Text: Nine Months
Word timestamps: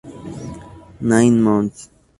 Nine 1.01 1.37
Months 1.43 1.91